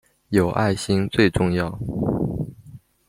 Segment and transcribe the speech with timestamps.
[0.29, 1.77] 有愛心最重要